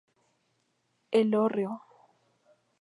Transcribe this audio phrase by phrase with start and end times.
[1.19, 1.73] El Hórreo.